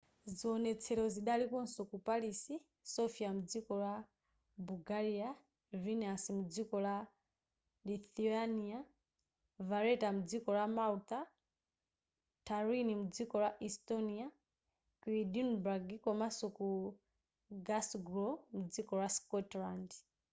ziwonetsero 0.35 1.03
zidalikonso 1.15 1.81
ku 1.89 1.97
paris 2.07 2.41
sofia 2.93 3.29
mdziko 3.37 3.73
la 3.83 3.93
bulgaria 4.67 5.29
vilnius 5.83 6.23
mdziko 6.37 6.75
la 6.87 6.95
lithuania 7.89 8.79
valetta 9.69 10.09
mdziko 10.17 10.49
la 10.59 10.65
malta 10.77 11.19
tallinn 12.47 12.89
mdziko 13.03 13.35
la 13.43 13.51
estonia 13.67 14.27
ku 15.01 15.07
edinburgh 15.21 15.89
komanso 16.05 16.45
ku 16.57 16.67
glasgow 17.65 18.31
mdziko 18.61 18.93
la 19.01 19.09
scotland 19.17 19.89